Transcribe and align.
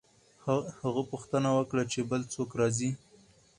هغه 0.83 1.01
پوښتنه 1.11 1.49
وکړه 1.57 1.83
چې 1.91 1.99
بل 2.09 2.21
څوک 2.33 2.49
راځي؟ 2.59 2.91